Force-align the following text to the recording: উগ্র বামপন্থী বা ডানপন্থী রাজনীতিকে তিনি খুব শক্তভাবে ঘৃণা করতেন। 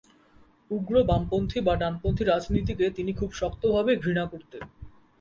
উগ্র 0.71 0.93
বামপন্থী 1.03 1.59
বা 1.61 1.73
ডানপন্থী 1.75 2.23
রাজনীতিকে 2.23 2.85
তিনি 2.89 3.11
খুব 3.13 3.29
শক্তভাবে 3.33 3.91
ঘৃণা 3.95 4.23
করতেন। 4.25 4.63